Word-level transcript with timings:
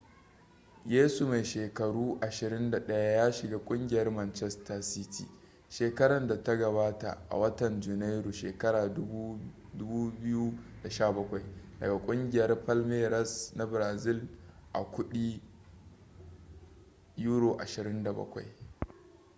yesu 0.95 1.27
mai 1.27 1.43
shekaru 1.45 2.17
21 2.21 3.15
ya 3.17 3.31
shiga 3.31 3.57
kungiyar 3.59 4.11
manchester 4.11 4.83
city 4.83 5.25
shekaran 5.69 6.27
da 6.27 6.43
ta 6.43 6.55
gabata 6.57 7.17
a 7.29 7.37
watan 7.37 7.81
janairu 7.81 8.31
shekara 8.33 8.85
2017 8.85 11.41
daga 11.79 11.97
kugiyar 11.99 12.65
palmeiras 12.65 13.53
na 13.55 13.65
brazil 13.67 14.27
a 14.73 14.83
kudi 14.91 15.41
£27 17.17 18.45